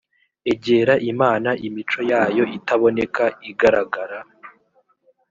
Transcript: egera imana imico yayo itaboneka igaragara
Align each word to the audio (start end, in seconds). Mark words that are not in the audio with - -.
egera 0.51 0.93
imana 1.11 1.49
imico 1.67 1.99
yayo 2.11 2.43
itaboneka 2.57 3.23
igaragara 3.51 4.19